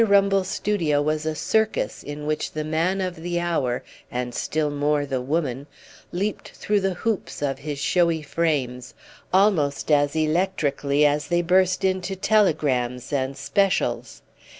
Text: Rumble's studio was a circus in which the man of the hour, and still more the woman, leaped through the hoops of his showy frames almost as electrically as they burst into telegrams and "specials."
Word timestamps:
Rumble's 0.03 0.47
studio 0.47 0.99
was 0.99 1.27
a 1.27 1.35
circus 1.35 2.01
in 2.01 2.25
which 2.25 2.53
the 2.53 2.63
man 2.63 3.01
of 3.01 3.17
the 3.17 3.39
hour, 3.39 3.83
and 4.09 4.33
still 4.33 4.71
more 4.71 5.05
the 5.05 5.21
woman, 5.21 5.67
leaped 6.11 6.53
through 6.55 6.79
the 6.79 6.95
hoops 6.95 7.43
of 7.43 7.59
his 7.59 7.77
showy 7.77 8.23
frames 8.23 8.95
almost 9.31 9.91
as 9.91 10.15
electrically 10.15 11.05
as 11.05 11.27
they 11.27 11.43
burst 11.43 11.83
into 11.85 12.15
telegrams 12.15 13.13
and 13.13 13.37
"specials." 13.37 14.23